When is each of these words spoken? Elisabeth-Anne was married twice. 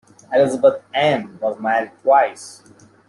Elisabeth-Anne 0.33 1.37
was 1.39 1.59
married 1.59 1.91
twice. 2.01 2.63